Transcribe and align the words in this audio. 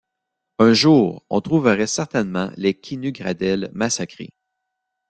Un 0.57 0.73
jour, 0.73 1.23
on 1.29 1.41
trouverait 1.41 1.85
certainement 1.85 2.49
les 2.57 2.73
Quenu-Gradelle 2.73 3.69
massacrés. 3.71 4.31